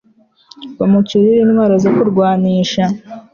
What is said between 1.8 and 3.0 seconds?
zo kurwanisha